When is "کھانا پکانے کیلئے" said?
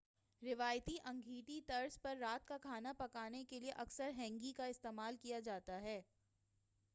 2.57-3.71